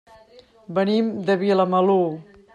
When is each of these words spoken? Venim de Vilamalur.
Venim 0.79 1.13
de 1.29 1.37
Vilamalur. 1.45 2.03